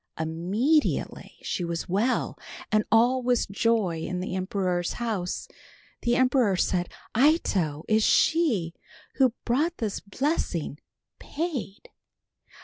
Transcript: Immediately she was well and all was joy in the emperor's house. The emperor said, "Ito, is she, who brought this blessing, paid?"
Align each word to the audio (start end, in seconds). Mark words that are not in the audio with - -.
Immediately 0.19 1.37
she 1.43 1.63
was 1.63 1.87
well 1.87 2.35
and 2.71 2.85
all 2.91 3.21
was 3.21 3.45
joy 3.45 3.99
in 3.99 4.19
the 4.19 4.35
emperor's 4.35 4.93
house. 4.93 5.47
The 6.01 6.15
emperor 6.15 6.55
said, 6.55 6.89
"Ito, 7.15 7.83
is 7.87 8.03
she, 8.03 8.73
who 9.17 9.35
brought 9.45 9.77
this 9.77 9.99
blessing, 9.99 10.79
paid?" 11.19 11.91